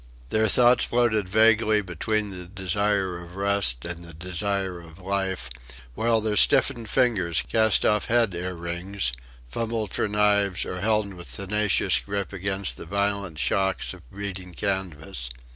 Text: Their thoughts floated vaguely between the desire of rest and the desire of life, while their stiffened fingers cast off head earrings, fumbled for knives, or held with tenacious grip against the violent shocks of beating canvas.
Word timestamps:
Their 0.29 0.47
thoughts 0.47 0.85
floated 0.85 1.29
vaguely 1.29 1.83
between 1.83 2.31
the 2.31 2.47
desire 2.47 3.19
of 3.19 3.35
rest 3.35 3.85
and 3.85 4.03
the 4.03 4.15
desire 4.15 4.79
of 4.81 4.97
life, 4.97 5.47
while 5.93 6.21
their 6.21 6.35
stiffened 6.35 6.89
fingers 6.89 7.43
cast 7.47 7.85
off 7.85 8.05
head 8.05 8.33
earrings, 8.33 9.13
fumbled 9.47 9.91
for 9.93 10.07
knives, 10.07 10.65
or 10.65 10.81
held 10.81 11.13
with 11.13 11.35
tenacious 11.35 11.99
grip 11.99 12.33
against 12.33 12.77
the 12.77 12.85
violent 12.87 13.37
shocks 13.37 13.93
of 13.93 14.01
beating 14.09 14.55
canvas. 14.55 15.29